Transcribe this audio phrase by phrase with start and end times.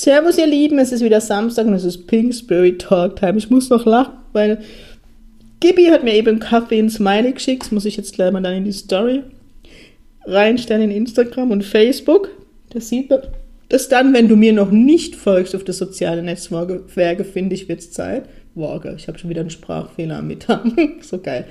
[0.00, 3.36] Servus ihr Lieben, es ist wieder Samstag und es ist Pink Spirit Talk Time.
[3.36, 4.60] Ich muss noch lachen, weil
[5.58, 7.64] Gibi hat mir eben Kaffee in Smiley geschickt.
[7.64, 9.24] Das muss ich jetzt gleich mal dann in die Story
[10.24, 12.28] reinstellen in Instagram und Facebook.
[12.70, 13.22] Das sieht man
[13.70, 17.80] das dann, wenn du mir noch nicht folgst auf das soziale Netzwerke, finde ich, wird
[17.80, 18.28] es Zeit.
[18.54, 20.64] Wow, ich habe schon wieder einen Sprachfehler am Mittag.
[21.00, 21.44] so geil.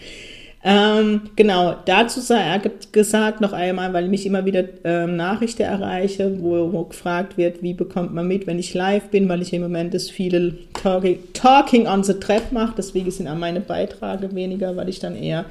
[0.70, 2.60] Ähm, genau, dazu sei
[2.92, 7.74] gesagt noch einmal, weil mich immer wieder ähm, Nachrichten erreiche, wo, wo, gefragt wird, wie
[7.74, 11.88] bekommt man mit, wenn ich live bin, weil ich im Moment das viele Talking, talking
[11.88, 15.46] on the Trap mache, deswegen sind auch meine Beiträge weniger, weil ich dann eher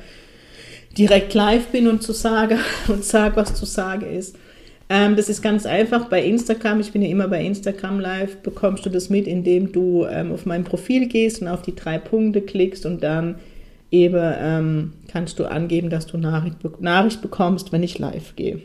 [0.99, 2.59] direkt live bin und zu sage
[2.89, 4.37] und sage, was zu sagen ist.
[4.91, 6.81] Ähm, das ist ganz einfach bei Instagram.
[6.81, 8.37] Ich bin ja immer bei Instagram live.
[8.43, 11.97] Bekommst du das mit, indem du ähm, auf mein Profil gehst und auf die drei
[11.97, 13.37] Punkte klickst und dann
[14.03, 18.61] eben ähm, kannst du angeben, dass du Nachricht, Nachricht bekommst, wenn ich live gehe.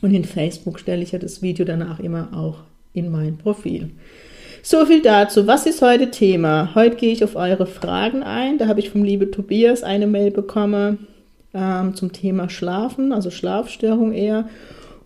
[0.00, 2.58] Und in Facebook stelle ich ja das Video danach immer auch
[2.92, 3.90] in mein Profil.
[4.62, 5.46] So viel dazu.
[5.46, 6.74] Was ist heute Thema?
[6.74, 8.58] Heute gehe ich auf eure Fragen ein.
[8.58, 11.06] Da habe ich vom liebe Tobias eine Mail bekommen
[11.52, 14.48] ähm, zum Thema Schlafen, also Schlafstörung eher.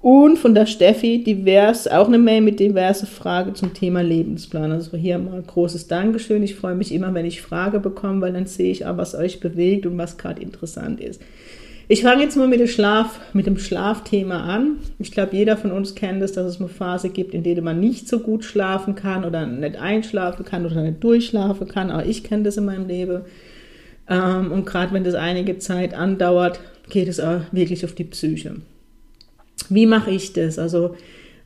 [0.07, 4.71] Und von der Steffi divers, auch eine Mail mit diverse Fragen zum Thema Lebensplan.
[4.71, 6.45] Also hier mal großes Dankeschön.
[6.45, 9.41] Ich freue mich immer, wenn ich Frage bekomme, weil dann sehe ich auch, was euch
[9.41, 11.21] bewegt und was gerade interessant ist.
[11.89, 14.77] Ich fange jetzt mal mit dem Schlaf, mit dem Schlafthema an.
[15.01, 17.81] Ich glaube, jeder von uns kennt es, dass es eine Phase gibt, in der man
[17.81, 21.91] nicht so gut schlafen kann oder nicht einschlafen kann oder nicht durchschlafen kann.
[21.91, 23.23] Auch ich kenne das in meinem Leben.
[24.09, 28.55] Ähm, und gerade wenn das einige Zeit andauert, geht es auch wirklich auf die Psyche.
[29.71, 30.59] Wie mache ich das?
[30.59, 30.95] Also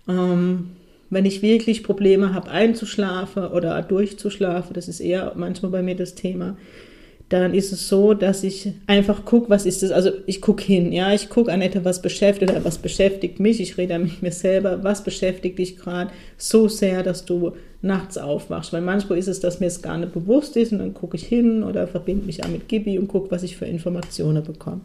[0.09, 0.71] ähm,
[1.11, 6.15] wenn ich wirklich Probleme habe einzuschlafen oder durchzuschlafen, das ist eher manchmal bei mir das
[6.15, 6.57] Thema,
[7.31, 10.93] dann ist es so, dass ich einfach gucke, was ist das, also ich gucke hin,
[10.93, 14.33] ja, ich gucke an etwas, was beschäftigt oder was beschäftigt mich, ich rede mit mir
[14.33, 19.39] selber, was beschäftigt dich gerade so sehr, dass du nachts aufwachst, weil manchmal ist es,
[19.39, 22.45] dass mir es gar nicht bewusst ist und dann gucke ich hin oder verbinde mich
[22.45, 24.81] auch mit Gibi und gucke, was ich für Informationen bekomme.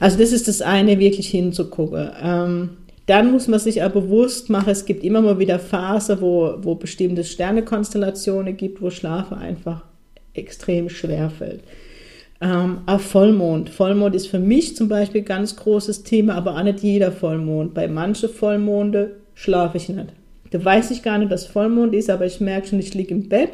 [0.00, 2.10] Also das ist das eine, wirklich hinzugucken.
[2.22, 2.70] Ähm,
[3.06, 6.74] dann muss man sich auch bewusst machen, es gibt immer mal wieder Phasen, wo, wo
[6.74, 9.84] bestimmte Sternekonstellationen gibt, wo Schlafen einfach
[10.32, 11.60] extrem schwer fällt.
[12.40, 13.70] Ähm, auch Vollmond.
[13.70, 17.74] Vollmond ist für mich zum Beispiel ein ganz großes Thema, aber auch nicht jeder Vollmond.
[17.74, 20.08] Bei manchen Vollmonde schlafe ich nicht.
[20.50, 23.28] Da weiß ich gar nicht, dass Vollmond ist, aber ich merke schon, ich liege im
[23.28, 23.50] Bett.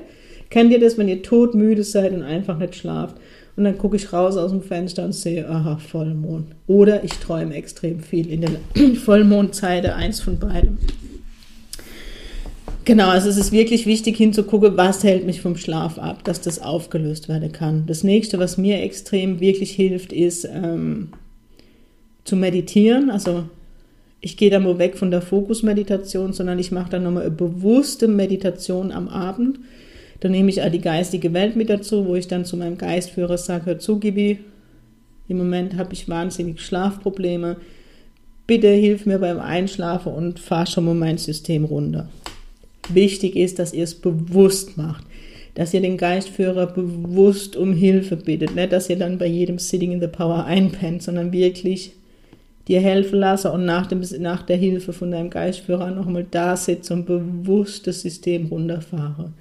[0.48, 3.16] Kennt ihr das, wenn ihr todmüde seid und einfach nicht schlaft?
[3.60, 6.46] Und dann gucke ich raus aus dem Fenster und sehe, aha, Vollmond.
[6.66, 8.52] Oder ich träume extrem viel in der
[9.04, 10.78] Vollmondzeit, eins von beidem.
[12.86, 16.62] Genau, also es ist wirklich wichtig hinzugucken, was hält mich vom Schlaf ab, dass das
[16.62, 17.84] aufgelöst werden kann.
[17.86, 21.10] Das nächste, was mir extrem wirklich hilft, ist ähm,
[22.24, 23.10] zu meditieren.
[23.10, 23.44] Also
[24.22, 28.08] ich gehe da mal weg von der Fokusmeditation, sondern ich mache dann nochmal eine bewusste
[28.08, 29.58] Meditation am Abend
[30.20, 33.38] dann nehme ich auch die geistige Welt mit dazu, wo ich dann zu meinem Geistführer
[33.38, 34.38] sage, hör zu, Gibi,
[35.28, 37.56] im Moment habe ich wahnsinnig Schlafprobleme.
[38.46, 42.08] Bitte hilf mir beim Einschlafen und fahr schon mal mein System runter.
[42.88, 45.04] Wichtig ist, dass ihr es bewusst macht,
[45.54, 49.92] dass ihr den Geistführer bewusst um Hilfe bittet, nicht, dass ihr dann bei jedem Sitting
[49.92, 51.92] in the Power einpennt, sondern wirklich
[52.66, 56.92] dir helfen lasse und nach, dem, nach der Hilfe von deinem Geistführer nochmal da sitze
[56.94, 59.32] und bewusst das System runterfahre.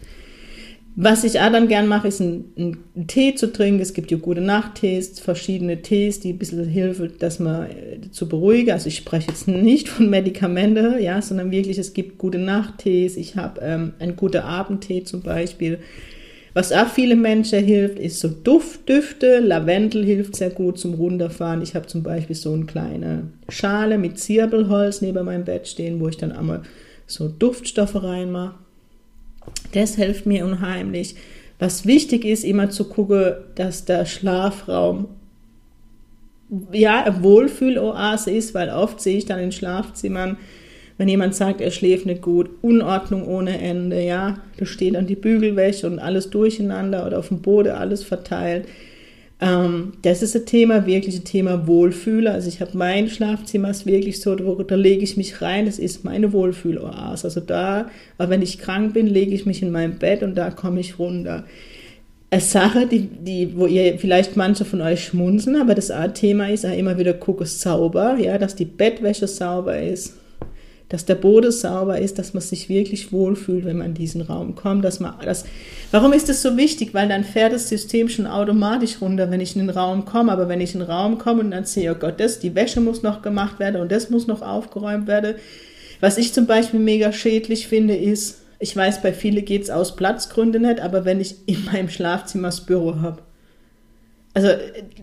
[1.02, 3.80] Was ich auch dann gern mache, ist einen, Tee zu trinken.
[3.80, 8.28] Es gibt ja gute Nachttees, verschiedene Tees, die ein bisschen helfen, dass man äh, zu
[8.28, 8.72] beruhigen.
[8.72, 13.16] Also ich spreche jetzt nicht von Medikamenten, ja, sondern wirklich, es gibt gute Nachttees.
[13.16, 15.80] Ich habe ähm, einen guten Abendtee zum Beispiel.
[16.54, 19.40] Was auch viele Menschen hilft, ist so Duftdüfte.
[19.40, 21.62] Lavendel hilft sehr gut zum Runterfahren.
[21.62, 26.10] Ich habe zum Beispiel so eine kleine Schale mit Zirbelholz neben meinem Bett stehen, wo
[26.10, 26.64] ich dann einmal
[27.08, 28.56] so Duftstoffe reinmache.
[29.74, 31.16] Das hilft mir unheimlich.
[31.60, 35.08] Was wichtig ist, immer zu gucken, dass der Schlafraum
[36.72, 40.38] ja, eine Wohlfühloase ist, weil oft sehe ich dann in Schlafzimmern,
[40.98, 45.16] wenn jemand sagt, er schläft nicht gut, Unordnung ohne Ende, ja, da steht dann die
[45.16, 48.68] Bügelwäsche und alles durcheinander oder auf dem Boden alles verteilt.
[49.42, 52.32] Ähm, das ist ein Thema, wirklich ein Thema Wohlfühle.
[52.32, 55.80] Also ich habe mein Schlafzimmer ist wirklich so, da, da lege ich mich rein, das
[55.80, 57.26] ist meine Wohlfühloase.
[57.26, 60.52] Also da, aber wenn ich krank bin, lege ich mich in mein Bett und da
[60.52, 61.46] komme ich runter.
[62.32, 66.64] eine Sache, die, die, wo ihr vielleicht manche von euch schmunzeln, aber das Thema ist
[66.64, 70.16] ja immer wieder, guck es sauber, ja, dass die Bettwäsche sauber ist,
[70.90, 74.56] dass der Boden sauber ist, dass man sich wirklich wohlfühlt, wenn man in diesen Raum
[74.56, 75.46] kommt, dass man das,
[75.92, 76.96] warum ist das so wichtig?
[76.96, 80.50] Weil dann fährt das System schon automatisch runter, wenn ich in den Raum komme, aber
[80.50, 83.04] wenn ich in den Raum komme und dann sehe, oh Gott, das, die Wäsche muss
[83.04, 85.36] noch gemacht werden und das muss noch aufgeräumt werden.
[86.00, 89.96] Was ich zum Beispiel mega schädlich finde, ist, ich weiß, bei vielen geht es aus
[89.96, 93.20] Platzgründen nicht, aber wenn ich in meinem Schlafzimmer das Büro habe.
[94.34, 94.50] Also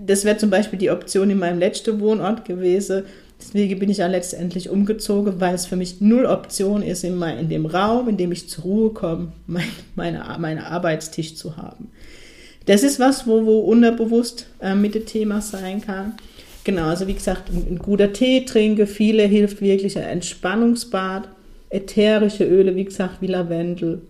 [0.05, 3.05] das wäre zum Beispiel die Option in meinem letzten Wohnort gewesen,
[3.38, 7.38] Deswegen bin ich ja letztendlich umgezogen, weil es für mich null Option ist, in, mein,
[7.38, 11.91] in dem Raum, in dem ich zur Ruhe komme, mein, meine, meinen Arbeitstisch zu haben.
[12.65, 16.15] Das ist was, wo, wo unterbewusst äh, mit dem Thema sein kann.
[16.65, 21.29] Genau, also wie gesagt, ein, ein guter Tee trinke, viele hilft wirklich ein Entspannungsbad,
[21.71, 24.03] ätherische Öle, wie gesagt, wie Lavendel.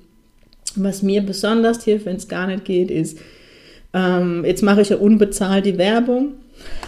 [0.77, 3.19] Was mir besonders hilft, wenn es gar nicht geht, ist,
[3.93, 6.35] ähm, jetzt mache ich ja unbezahlte Werbung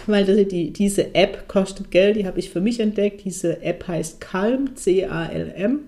[0.07, 3.23] weil das, die, diese App kostet Geld, die habe ich für mich entdeckt.
[3.25, 5.79] Diese App heißt Calm, C-A-L-M.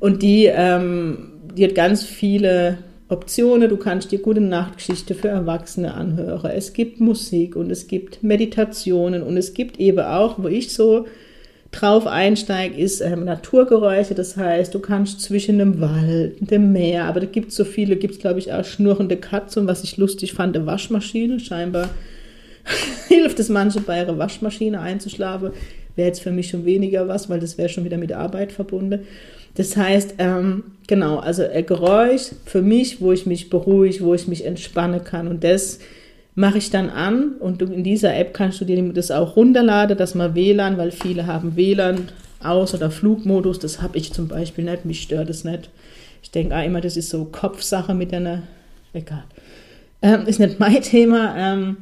[0.00, 3.68] Und die, ähm, die hat ganz viele Optionen.
[3.68, 6.50] Du kannst dir gute Nachtgeschichte für Erwachsene anhören.
[6.50, 11.06] Es gibt Musik und es gibt Meditationen und es gibt eben auch, wo ich so
[11.70, 14.14] drauf einsteige, ist ähm, Naturgeräusche.
[14.14, 17.96] Das heißt, du kannst zwischen dem Wald, dem Meer, aber da gibt es so viele,
[17.96, 21.40] gibt es glaube ich auch schnurrende Katzen, was ich lustig fand, eine Waschmaschine.
[21.40, 21.90] Scheinbar
[23.08, 25.50] hilft es manche bei ihrer Waschmaschine einzuschlafen.
[25.96, 29.00] Wäre jetzt für mich schon weniger was, weil das wäre schon wieder mit Arbeit verbunden.
[29.54, 34.26] Das heißt, ähm, genau, also ein Geräusch für mich, wo ich mich beruhige, wo ich
[34.26, 35.28] mich entspannen kann.
[35.28, 35.78] Und das
[36.34, 40.16] mache ich dann an und in dieser App kannst du dir das auch runterladen, dass
[40.16, 42.08] man WLAN, weil viele haben WLAN
[42.42, 45.70] aus oder Flugmodus, das habe ich zum Beispiel nicht, mich stört es nicht.
[46.22, 48.42] Ich denke auch immer, das ist so Kopfsache mit einer,
[48.92, 49.24] egal.
[50.02, 51.34] Ähm, ist nicht mein Thema.
[51.36, 51.76] Ähm,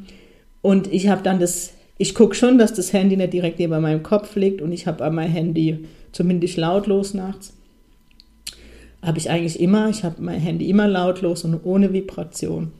[0.62, 4.02] und ich habe dann das, ich gucke schon, dass das Handy nicht direkt neben meinem
[4.02, 7.54] Kopf liegt und ich habe mein Handy zumindest lautlos nachts.
[9.02, 12.70] Habe ich eigentlich immer, ich habe mein Handy immer lautlos und ohne Vibration,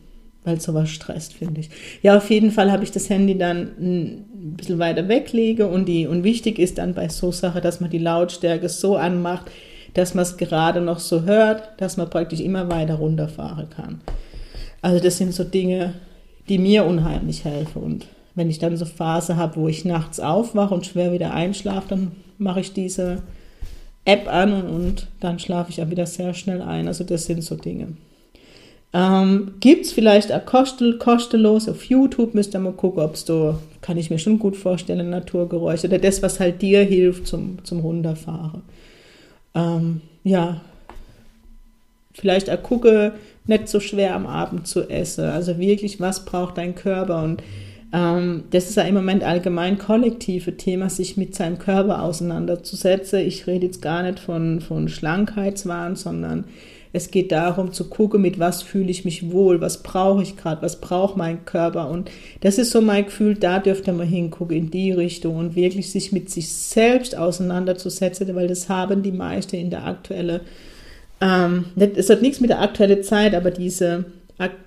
[0.44, 1.70] weil sowas stresst, finde ich.
[2.02, 6.06] Ja, auf jeden Fall habe ich das Handy dann ein bisschen weiter weglege und, die,
[6.06, 9.50] und wichtig ist dann bei so Sache, dass man die Lautstärke so anmacht,
[9.94, 14.00] dass man es gerade noch so hört, dass man praktisch immer weiter runterfahren kann.
[14.80, 15.94] Also das sind so Dinge,
[16.48, 17.82] die mir unheimlich helfen.
[17.82, 21.88] Und wenn ich dann so Phase habe, wo ich nachts aufwache und schwer wieder einschlafe,
[21.90, 23.22] dann mache ich diese
[24.04, 26.88] App an und, und dann schlafe ich auch wieder sehr schnell ein.
[26.88, 27.88] Also das sind so Dinge.
[28.94, 33.24] Ähm, Gibt es vielleicht auch kostel, kostenlos auf YouTube, müsst ihr mal gucken, ob es
[33.24, 37.64] da, kann ich mir schon gut vorstellen, Naturgeräusche oder das, was halt dir hilft zum,
[37.64, 38.62] zum Runterfahren.
[39.54, 40.60] Ähm, ja,
[42.12, 43.12] vielleicht auch gucke,
[43.46, 45.24] nicht so schwer am Abend zu essen.
[45.24, 47.22] Also wirklich, was braucht dein Körper?
[47.22, 47.42] Und
[47.92, 53.20] ähm, das ist ja im Moment allgemein kollektive Thema, sich mit seinem Körper auseinanderzusetzen.
[53.20, 56.44] Ich rede jetzt gar nicht von, von Schlankheitswahn, sondern
[56.94, 60.60] es geht darum zu gucken, mit was fühle ich mich wohl, was brauche ich gerade,
[60.60, 61.88] was braucht mein Körper.
[61.88, 62.10] Und
[62.40, 66.12] das ist so mein Gefühl, da dürfte man hingucken, in die Richtung und wirklich sich
[66.12, 70.40] mit sich selbst auseinanderzusetzen, weil das haben die meisten in der aktuellen
[71.22, 74.06] ähm, es hat nichts mit der aktuellen Zeit, aber diese,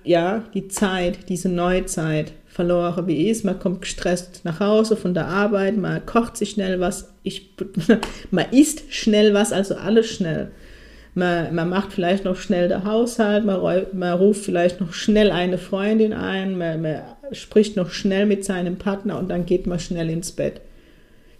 [0.04, 3.44] ja, die Zeit, diese Neuzeit verloren, wie ist.
[3.44, 7.54] Man kommt gestresst nach Hause von der Arbeit, man kocht sich schnell was, ich,
[8.30, 10.50] man isst schnell was, also alles schnell.
[11.12, 15.58] Man, man macht vielleicht noch schnell den Haushalt, man, man ruft vielleicht noch schnell eine
[15.58, 17.00] Freundin ein, man, man
[17.32, 20.62] spricht noch schnell mit seinem Partner und dann geht man schnell ins Bett.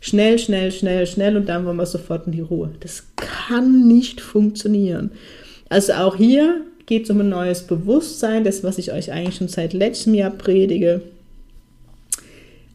[0.01, 2.71] Schnell, schnell, schnell, schnell und dann wollen wir sofort in die Ruhe.
[2.81, 5.11] Das kann nicht funktionieren.
[5.69, 9.49] Also auch hier geht es um ein neues Bewusstsein, das, was ich euch eigentlich schon
[9.49, 11.03] seit letztem Jahr predige.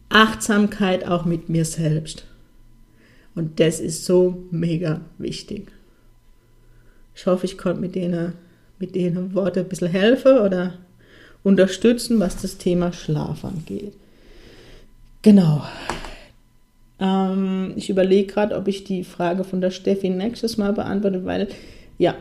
[0.10, 2.26] Achtsamkeit auch mit mir selbst.
[3.34, 5.72] Und das ist so mega wichtig.
[7.16, 8.34] Ich hoffe, ich konnte mit denen,
[8.78, 10.74] mit denen Worten ein bisschen helfen oder
[11.44, 13.94] unterstützen, was das Thema Schlaf angeht.
[15.22, 15.64] Genau.
[17.02, 21.48] Ähm, ich überlege gerade, ob ich die Frage von der Steffi nächstes Mal beantworte, weil,
[21.98, 22.16] ja,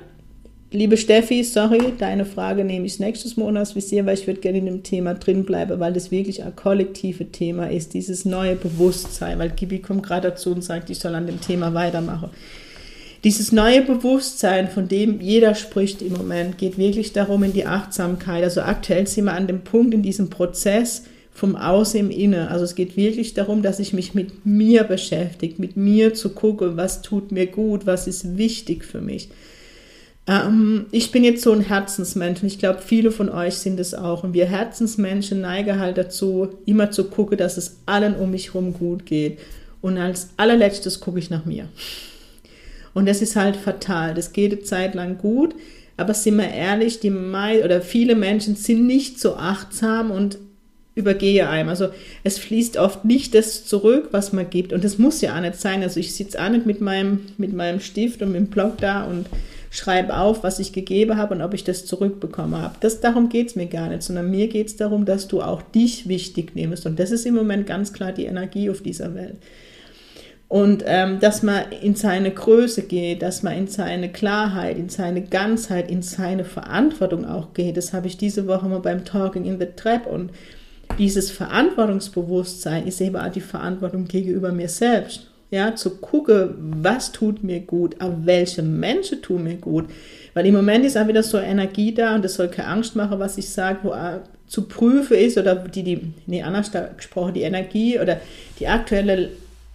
[0.72, 4.66] liebe Steffi, sorry, deine Frage nehme ich nächstes als Visier, weil ich würde gerne in
[4.66, 9.50] dem Thema drin bleiben, weil das wirklich ein kollektives Thema ist, dieses neue Bewusstsein, weil
[9.50, 12.30] Gibi kommt gerade dazu und sagt, ich soll an dem Thema weitermachen.
[13.22, 18.42] Dieses neue Bewusstsein, von dem jeder spricht im Moment, geht wirklich darum in die Achtsamkeit.
[18.42, 21.04] Also aktuell sind wir an dem Punkt in diesem Prozess,
[21.40, 22.48] vom Außen im Innen.
[22.48, 26.76] Also es geht wirklich darum, dass ich mich mit mir beschäftige, mit mir zu gucken,
[26.76, 29.30] was tut mir gut, was ist wichtig für mich.
[30.26, 33.94] Ähm, ich bin jetzt so ein Herzensmensch und ich glaube, viele von euch sind es
[33.94, 34.22] auch.
[34.22, 38.74] Und wir Herzensmenschen neigen halt dazu, immer zu gucken, dass es allen um mich herum
[38.74, 39.38] gut geht.
[39.80, 41.70] Und als allerletztes gucke ich nach mir.
[42.92, 44.12] Und das ist halt fatal.
[44.12, 45.54] Das geht eine Zeit lang gut,
[45.96, 50.36] aber sind wir ehrlich, die Mai oder viele Menschen sind nicht so achtsam und
[51.00, 51.68] übergehe einem.
[51.68, 51.88] Also
[52.22, 54.72] es fließt oft nicht das zurück, was man gibt.
[54.72, 55.82] Und das muss ja auch nicht sein.
[55.82, 59.04] Also ich sitze auch nicht mit meinem, mit meinem Stift und mit dem Block da
[59.04, 59.26] und
[59.70, 62.74] schreibe auf, was ich gegeben habe und ob ich das zurückbekommen habe.
[62.80, 65.62] Das, darum geht es mir gar nicht, sondern mir geht es darum, dass du auch
[65.62, 66.86] dich wichtig nimmst.
[66.86, 69.36] Und das ist im Moment ganz klar die Energie auf dieser Welt.
[70.50, 75.22] Und ähm, dass man in seine Größe geht, dass man in seine Klarheit, in seine
[75.22, 77.76] Ganzheit, in seine Verantwortung auch geht.
[77.76, 80.30] Das habe ich diese Woche mal beim Talking in the Trap und
[80.98, 85.26] dieses Verantwortungsbewusstsein ist eben auch die Verantwortung gegenüber mir selbst.
[85.50, 89.86] Ja, zu gucken, was tut mir gut, auch welche Menschen tun mir gut.
[90.32, 93.18] Weil im Moment ist auch wieder so Energie da und das soll keine Angst machen,
[93.18, 93.92] was ich sage, wo
[94.46, 98.20] zu prüfen ist oder die, die, nee, anders gesprochen, die Energie oder
[98.60, 99.30] die aktuelle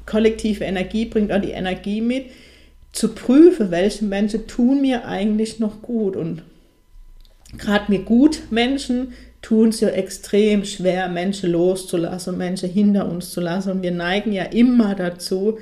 [0.05, 2.25] kollektive Energie bringt auch die Energie mit,
[2.91, 6.43] zu prüfen, welche Menschen tun mir eigentlich noch gut und
[7.57, 9.13] gerade mir gut Menschen
[9.45, 13.69] tun es ja extrem schwer, Menschen loszulassen, Menschen hinter uns zu lassen.
[13.69, 15.59] Und wir neigen ja immer dazu,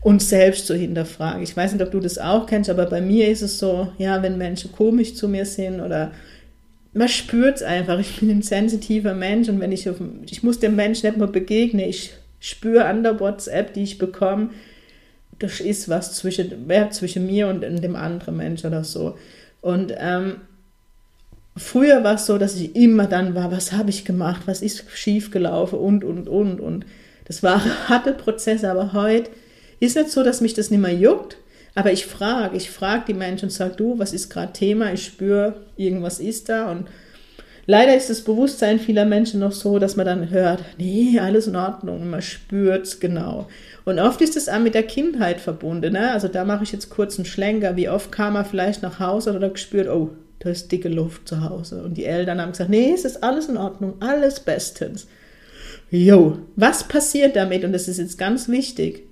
[0.00, 1.42] uns selbst zu hinterfragen.
[1.42, 4.22] Ich weiß nicht, ob du das auch kennst, aber bei mir ist es so, ja,
[4.22, 6.12] wenn Menschen komisch zu mir sind oder
[6.94, 7.98] man spürt es einfach.
[7.98, 11.28] Ich bin ein sensitiver Mensch und wenn ich auf, ich muss dem Menschen nicht mal
[11.28, 14.48] begegnen, ich spüre an der WhatsApp, die ich bekomme,
[15.38, 19.18] das ist was zwischen, ja, zwischen mir und dem anderen Mensch oder so.
[19.60, 20.36] Und ähm,
[21.60, 24.84] Früher war es so, dass ich immer dann war, was habe ich gemacht, was ist
[24.92, 26.58] schiefgelaufen und, und, und.
[26.58, 26.86] Und
[27.26, 29.30] das war ein harter Prozess, aber heute
[29.78, 31.36] ist nicht so, dass mich das nicht mehr juckt.
[31.74, 34.92] Aber ich frage, ich frage die Menschen und sage, du, was ist gerade Thema?
[34.92, 36.70] Ich spüre, irgendwas ist da.
[36.70, 36.88] Und
[37.66, 41.56] leider ist das Bewusstsein vieler Menschen noch so, dass man dann hört, nee, alles in
[41.56, 43.48] Ordnung, man spürt es genau.
[43.84, 45.92] Und oft ist es auch mit der Kindheit verbunden.
[45.92, 46.10] Ne?
[46.10, 47.76] Also da mache ich jetzt kurz einen Schlenker.
[47.76, 50.10] Wie oft kam er vielleicht nach Hause oder gespürt, oh,
[50.40, 51.82] da ist dicke Luft zu Hause.
[51.82, 55.06] Und die Eltern haben gesagt, nee, es ist alles in Ordnung, alles bestens.
[55.90, 57.64] Jo, was passiert damit?
[57.64, 59.04] Und das ist jetzt ganz wichtig.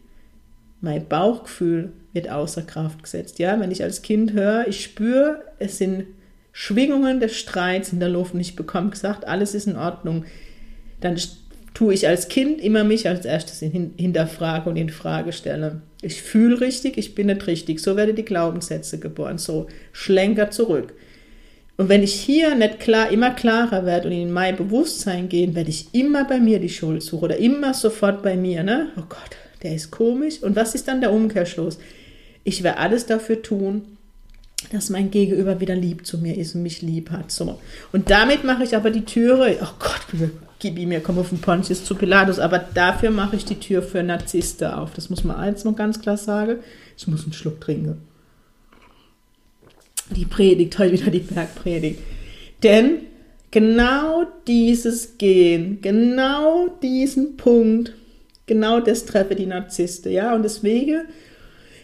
[0.81, 3.39] Mein Bauchgefühl wird außer Kraft gesetzt.
[3.39, 6.07] Ja, wenn ich als Kind höre, ich spüre, es sind
[6.53, 10.25] Schwingungen des Streits in der Luft und ich bekomme gesagt, alles ist in Ordnung,
[11.01, 11.17] dann
[11.75, 15.83] tue ich als Kind immer mich als erstes hinterfrage und in Frage stelle.
[16.01, 17.81] Ich fühle richtig, ich bin nicht richtig.
[17.81, 19.39] So werden die Glaubenssätze geboren.
[19.39, 20.95] So schlenker zurück.
[21.79, 25.71] Und wenn ich hier nicht klar, immer klarer werde und in mein Bewusstsein gehe, werde
[25.71, 28.89] ich immer bei mir die Schuld suchen oder immer sofort bei mir, ne?
[28.97, 30.43] Oh Gott, der ist komisch.
[30.43, 31.79] Und was ist dann der Umkehrschluss?
[32.43, 33.83] Ich werde alles dafür tun,
[34.73, 37.31] dass mein Gegenüber wieder lieb zu mir ist und mich lieb hat.
[37.31, 37.61] So.
[37.93, 41.41] Und damit mache ich aber die Türe, oh Gott, gib ihm mir, komm auf den
[41.41, 44.95] Pontius zu Pilatus, aber dafür mache ich die Tür für Narzisste auf.
[44.95, 46.57] Das muss man eins noch ganz klar sagen.
[46.97, 48.08] Ich muss einen Schluck trinken
[50.11, 52.01] die Predigt, heute wieder die Bergpredigt.
[52.63, 53.03] Denn
[53.51, 57.95] genau dieses Gehen, genau diesen Punkt,
[58.47, 60.35] genau das treffe die Narzisste, ja.
[60.35, 61.03] Und deswegen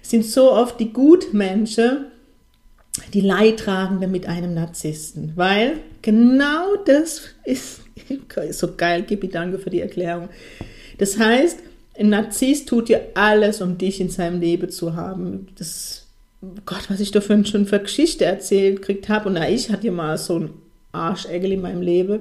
[0.03, 2.07] sind so oft die Gutmenschen
[3.13, 7.81] die Leidtragende mit einem Narzissten, weil genau das ist,
[8.51, 10.29] so geil, Gibi, danke für die Erklärung.
[10.99, 11.59] Das heißt,
[11.99, 15.49] ein Narzisst tut dir alles, um dich in seinem Leben zu haben.
[15.59, 16.04] Das
[16.67, 19.29] Gott, was ich da schon für Geschichte erzählt gekriegt habe.
[19.29, 20.51] Und na, ich hatte mal so ein
[20.93, 22.21] Arschegel in meinem Leben.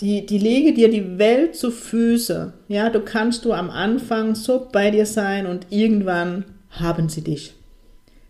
[0.00, 2.52] Die, die lege dir die Welt zu Füße.
[2.68, 7.54] Ja, du kannst du am Anfang so bei dir sein und irgendwann haben sie dich.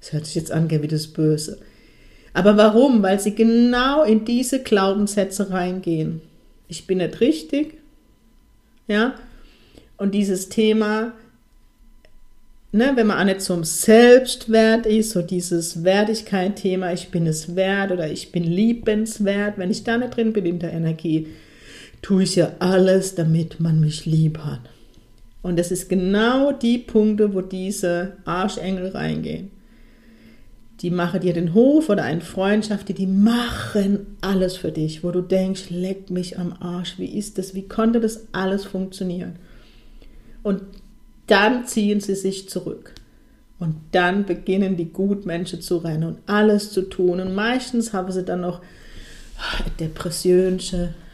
[0.01, 1.59] Das hört sich jetzt an wie das Böse.
[2.33, 3.03] Aber warum?
[3.03, 6.23] Weil sie genau in diese Glaubenssätze reingehen.
[6.69, 7.75] Ich bin nicht richtig.
[8.87, 9.15] Ja.
[9.97, 11.13] Und dieses Thema,
[12.73, 17.93] ne, wenn man auch nicht zum Selbstwert ist, so dieses Wertigkeit-Thema, ich bin es wert
[17.93, 21.29] oder ich bin liebenswert, wenn ich da nicht drin bin in der Energie,
[22.03, 24.61] tue ich ja alles, damit man mich lieb hat.
[25.43, 29.51] Und das ist genau die Punkte, wo diese Arschengel reingehen.
[30.81, 35.11] Die machen dir den Hof oder eine Freundschaft, die, die machen alles für dich, wo
[35.11, 39.37] du denkst, leck mich am Arsch, wie ist das, wie konnte das alles funktionieren?
[40.45, 40.61] Und
[41.29, 42.95] dann ziehen sie sich zurück.
[43.59, 47.21] Und dann beginnen die Gutmenschen zu rennen und alles zu tun.
[47.21, 48.61] Und meistens haben sie dann noch
[49.39, 50.61] ah, Depressionen,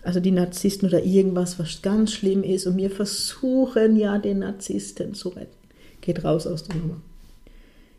[0.03, 2.67] also die Narzissten oder irgendwas, was ganz schlimm ist.
[2.67, 5.57] Und wir versuchen ja, den Narzissten zu retten.
[6.03, 7.01] Geht raus aus der Nummer.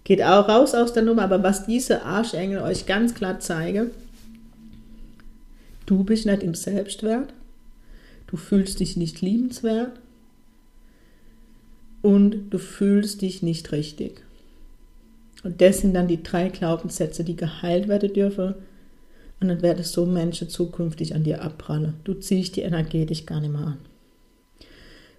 [0.04, 3.90] Geht auch raus aus der Nummer, aber was diese Arschengel euch ganz klar zeigen,
[5.88, 7.34] du bist nicht im Selbstwert,
[8.28, 10.00] du fühlst dich nicht liebenswert
[12.06, 14.22] und du fühlst dich nicht richtig.
[15.44, 18.54] Und das sind dann die drei Glaubenssätze, die geheilt werden dürfen.
[19.42, 21.96] Und dann werden so Menschen zukünftig an dir abprallen.
[22.04, 23.78] Du ziehst die energetisch gar nicht mehr an.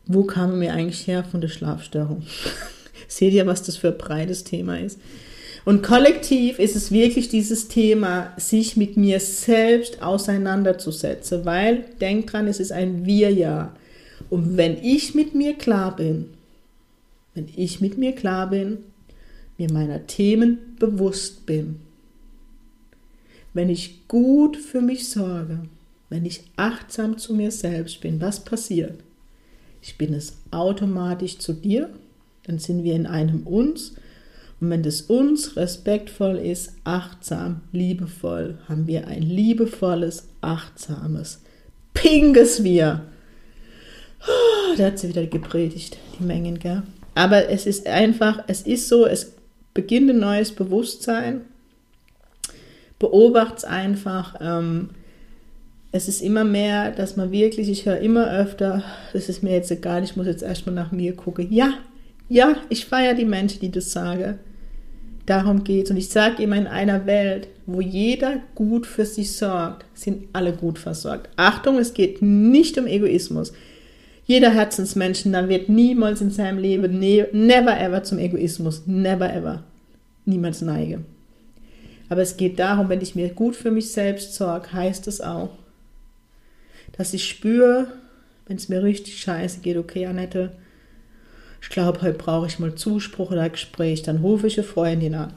[0.06, 2.22] Wo kamen wir eigentlich her von der Schlafstörung?
[3.08, 5.00] Seht ihr, was das für ein breites Thema ist?
[5.64, 12.46] Und kollektiv ist es wirklich dieses Thema, sich mit mir selbst auseinanderzusetzen, weil, denk dran,
[12.46, 13.74] es ist ein Wir-Ja.
[14.30, 16.35] Und wenn ich mit mir klar bin,
[17.36, 18.78] wenn ich mit mir klar bin,
[19.58, 21.76] mir meiner Themen bewusst bin,
[23.52, 25.60] wenn ich gut für mich sorge,
[26.08, 29.00] wenn ich achtsam zu mir selbst bin, was passiert?
[29.82, 31.90] Ich bin es automatisch zu dir,
[32.44, 33.92] dann sind wir in einem Uns.
[34.60, 41.40] Und wenn das Uns respektvoll ist, achtsam, liebevoll, haben wir ein liebevolles, achtsames,
[41.92, 43.02] pinges Wir.
[44.22, 46.82] Oh, da hat sie wieder gepredigt, die Mengen, gell?
[47.16, 49.32] Aber es ist einfach, es ist so, es
[49.72, 51.40] beginnt ein neues Bewusstsein.
[52.98, 54.34] Beobachtet es einfach.
[54.38, 54.90] Ähm,
[55.92, 59.70] es ist immer mehr, dass man wirklich, ich höre immer öfter, das ist mir jetzt
[59.70, 61.50] egal, ich muss jetzt erstmal nach mir gucken.
[61.50, 61.72] Ja,
[62.28, 64.38] ja, ich feiere die Menschen, die das sagen.
[65.24, 65.90] Darum geht es.
[65.90, 70.52] Und ich sage immer, in einer Welt, wo jeder gut für sich sorgt, sind alle
[70.52, 71.30] gut versorgt.
[71.36, 73.54] Achtung, es geht nicht um Egoismus.
[74.26, 79.62] Jeder Herzensmenschen, dann wird niemals in seinem Leben ne never ever zum Egoismus, never ever,
[80.24, 81.00] niemals neige.
[82.08, 85.50] Aber es geht darum, wenn ich mir gut für mich selbst sorge, heißt es auch,
[86.96, 87.86] dass ich spüre,
[88.46, 90.52] wenn es mir richtig scheiße geht, okay, Annette,
[91.62, 95.34] ich glaube, heute brauche ich mal Zuspruch oder Gespräch, dann rufe ich eine Freundin an.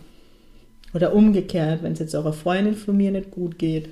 [0.94, 3.90] Oder umgekehrt, wenn es jetzt eurer Freundin von mir nicht gut geht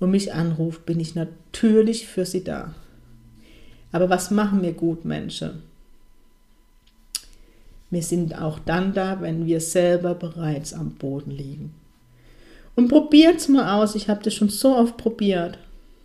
[0.00, 2.74] und mich anruft, bin ich natürlich für sie da.
[3.96, 5.62] Aber was machen wir gut Menschen?
[7.88, 11.72] Wir sind auch dann da, wenn wir selber bereits am Boden liegen.
[12.74, 13.94] Und probiert es mal aus.
[13.94, 15.56] Ich habe das schon so oft probiert.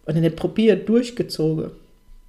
[0.05, 1.71] Oder nicht probiert, durchgezogen.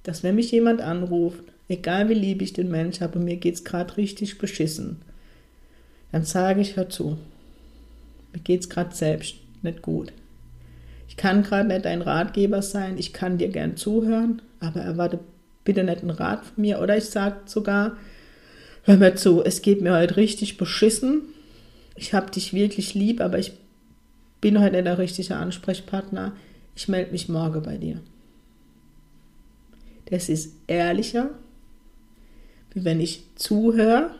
[0.03, 3.63] Dass wenn mich jemand anruft, egal wie lieb ich den Mensch habe, mir geht es
[3.63, 4.97] gerade richtig beschissen,
[6.11, 7.17] dann sage ich, hör zu.
[8.33, 10.11] Mir geht es gerade selbst nicht gut.
[11.07, 15.19] Ich kann gerade nicht dein Ratgeber sein, ich kann dir gern zuhören, aber erwarte
[15.63, 16.81] bitte nicht einen Rat von mir.
[16.81, 17.97] Oder ich sage sogar,
[18.83, 21.21] hör mir zu, es geht mir heute richtig beschissen.
[21.95, 23.53] Ich habe dich wirklich lieb, aber ich
[24.41, 26.33] bin heute nicht der richtige Ansprechpartner.
[26.75, 28.01] Ich melde mich morgen bei dir.
[30.05, 31.29] Das ist ehrlicher,
[32.73, 34.11] wie wenn ich zuhöre,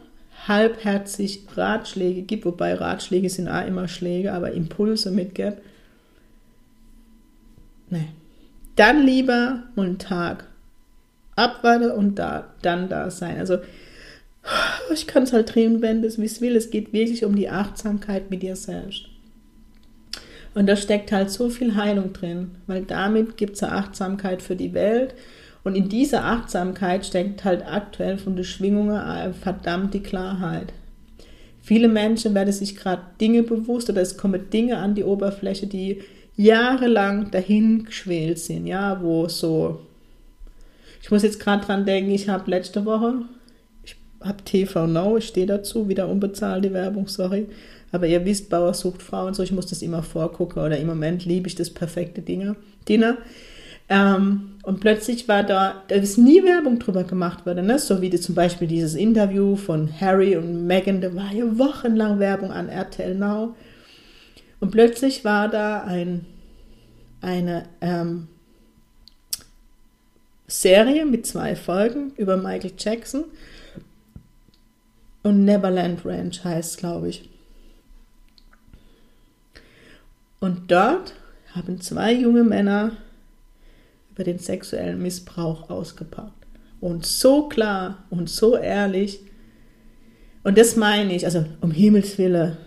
[0.48, 5.58] halbherzig Ratschläge gebe, wobei Ratschläge sind auch immer Schläge, aber Impulse mitgebe.
[7.90, 8.10] Nee.
[8.76, 10.48] Dann lieber einen Tag
[11.36, 13.40] abwarte und da, dann da sein.
[13.40, 13.58] Also
[14.94, 16.56] ich kann es halt drehen, wenn das wie es will.
[16.56, 19.06] Es geht wirklich um die Achtsamkeit mit dir selbst.
[20.54, 24.56] Und da steckt halt so viel Heilung drin, weil damit gibt es eine Achtsamkeit für
[24.56, 25.16] die Welt.
[25.64, 30.74] Und in dieser Achtsamkeit steckt halt aktuell von den Schwingungen verdammt die Klarheit.
[31.62, 36.02] Viele Menschen werden sich gerade Dinge bewusst oder es kommen Dinge an die Oberfläche, die
[36.36, 39.80] jahrelang dahin geschwelt sind, ja, wo so
[41.04, 43.24] ich muss jetzt gerade dran denken, ich habe letzte Woche,
[43.84, 47.50] ich habe TV Now, ich stehe dazu, wieder unbezahlte Werbung, sorry.
[47.92, 50.88] Aber ihr wisst, Bauer sucht Frau und so, ich muss das immer vorgucken oder im
[50.88, 52.56] Moment liebe ich das perfekte Dinner.
[52.88, 53.18] Dinner.
[53.90, 57.80] Ähm, und plötzlich war da, da ist nie Werbung drüber gemacht worden, ne?
[57.80, 62.20] so wie das zum Beispiel dieses Interview von Harry und Meghan, da war ja wochenlang
[62.20, 63.58] Werbung an RTL Now.
[64.62, 66.26] Und plötzlich war da ein,
[67.20, 68.30] eine ähm,
[70.62, 73.26] Serie mit zwei Folgen über Michael Jackson.
[75.24, 77.30] Und Neverland Ranch heißt, glaube ich.
[80.40, 81.14] Und dort
[81.56, 82.92] haben zwei junge Männer
[84.12, 86.32] über den sexuellen Missbrauch ausgepackt.
[86.82, 89.22] Und so klar und so ehrlich.
[90.44, 92.58] Und das meine ich, also um Himmels Willen,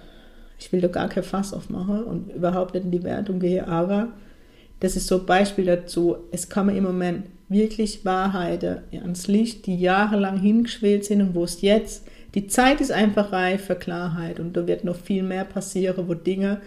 [0.58, 4.08] ich will doch gar kein Fass aufmachen und überhaupt nicht in die Wertung gehen, aber
[4.80, 6.16] das ist so ein Beispiel dazu.
[6.32, 11.60] Es kann im Moment wirklich Wahrheiten ans Licht, die jahrelang hingeschwelt sind und wo es
[11.60, 16.08] jetzt, die Zeit ist einfach reif für Klarheit und da wird noch viel mehr passieren,
[16.08, 16.60] wo Dinge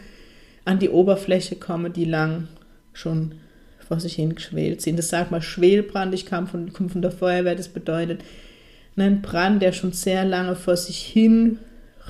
[0.65, 2.47] an die Oberfläche kommen, die lang
[2.93, 3.33] schon
[3.87, 4.97] vor sich hingeschwelt sind.
[4.97, 8.21] Das sagt man Schwelbrand, ich kam von, von der Feuerwehr, das bedeutet
[8.97, 11.59] ein Brand, der schon sehr lange vor sich hin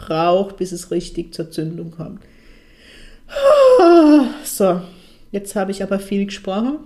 [0.10, 2.21] raucht, bis es richtig zur Zündung kommt.
[4.43, 4.82] So,
[5.32, 6.79] jetzt habe ich aber viel gesprochen.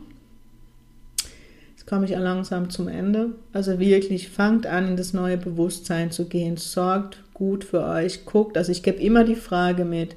[1.83, 3.31] Jetzt komme ich auch langsam zum Ende.
[3.51, 6.55] Also wirklich, fangt an, in das neue Bewusstsein zu gehen.
[6.55, 8.23] Sorgt gut für euch.
[8.23, 10.15] Guckt, also ich gebe immer die Frage mit,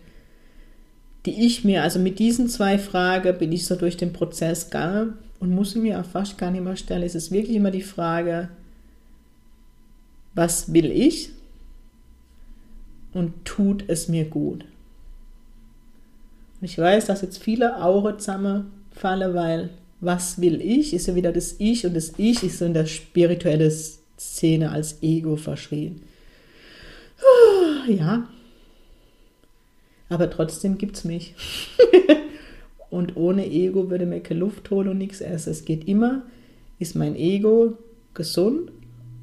[1.24, 5.14] die ich mir, also mit diesen zwei Fragen bin ich so durch den Prozess gegangen
[5.40, 7.02] und muss mir auch fast gar nicht mehr stellen.
[7.02, 8.48] Es ist wirklich immer die Frage,
[10.36, 11.30] was will ich
[13.12, 14.64] und tut es mir gut.
[16.60, 21.56] Ich weiß, dass jetzt viele Augen zusammenfallen, weil was will ich, ist ja wieder das
[21.58, 23.72] Ich und das Ich ist so in der spirituellen
[24.18, 26.02] Szene als Ego verschrien.
[27.88, 28.28] Ja,
[30.08, 31.34] aber trotzdem gibt es mich.
[32.90, 35.50] und ohne Ego würde mir keine Luft holen und nichts essen.
[35.50, 36.22] Es geht immer,
[36.78, 37.78] ist mein Ego
[38.14, 38.70] gesund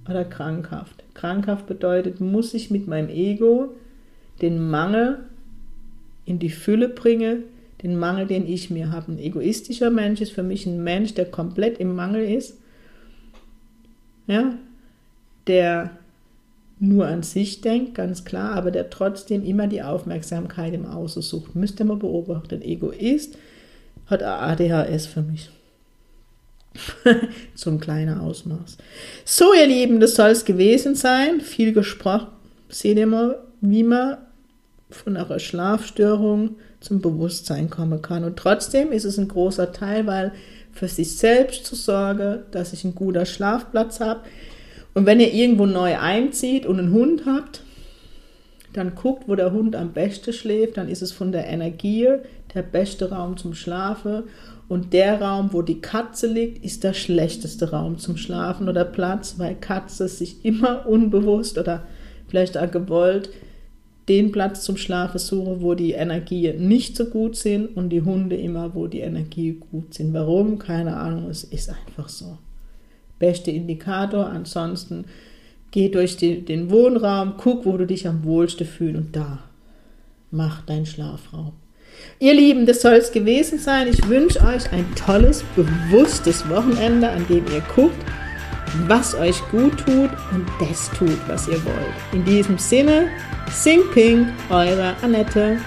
[0.10, 1.04] oder krankhaft?
[1.14, 3.76] Krankhaft bedeutet, muss ich mit meinem Ego
[4.42, 5.20] den Mangel
[6.26, 7.44] in die Fülle bringen,
[7.84, 9.12] den Mangel, den ich mir habe.
[9.12, 12.58] Ein egoistischer Mensch ist für mich ein Mensch, der komplett im Mangel ist,
[14.26, 14.58] ja,
[15.48, 15.92] der
[16.80, 21.56] nur an sich denkt, ganz klar, aber der trotzdem immer die Aufmerksamkeit im Außen sucht.
[21.56, 22.62] Müsste man beobachten.
[22.62, 23.38] Egoist
[24.08, 25.50] hat ADHS für mich.
[27.56, 28.78] so ein kleiner Ausmaß.
[29.24, 31.42] So, ihr Lieben, das soll es gewesen sein.
[31.42, 32.28] Viel gesprochen.
[32.70, 34.18] Seht ihr mal, wie man
[34.94, 38.24] von einer Schlafstörung zum Bewusstsein kommen kann.
[38.24, 40.32] Und trotzdem ist es ein großer Teil, weil
[40.72, 44.22] für sich selbst zu sorgen, dass ich einen guten Schlafplatz habe.
[44.94, 47.62] Und wenn ihr irgendwo neu einzieht und einen Hund habt,
[48.74, 52.08] dann guckt, wo der Hund am besten schläft, dann ist es von der Energie
[52.54, 54.24] der beste Raum zum Schlafen.
[54.68, 59.36] Und der Raum, wo die Katze liegt, ist der schlechteste Raum zum Schlafen oder Platz,
[59.38, 61.84] weil Katze sich immer unbewusst oder
[62.28, 63.30] vielleicht auch gewollt
[64.10, 68.36] den Platz zum Schlafen suchen, wo die Energien nicht so gut sind und die Hunde
[68.36, 70.14] immer, wo die Energien gut sind.
[70.14, 70.60] Warum?
[70.60, 72.38] Keine Ahnung, es ist einfach so.
[73.20, 74.28] Beste Indikator.
[74.28, 75.06] Ansonsten
[75.72, 79.40] geh durch die, den Wohnraum, guck, wo du dich am wohlsten fühlst und da
[80.32, 81.54] mach deinen Schlafraum.
[82.20, 83.88] Ihr Lieben, das soll es gewesen sein.
[83.88, 87.96] Ich wünsche euch ein tolles, bewusstes Wochenende, an dem ihr guckt,
[88.88, 91.94] was euch gut tut und das tut, was ihr wollt.
[92.12, 93.10] In diesem Sinne,
[93.52, 95.60] Sing Ping, eure Annette.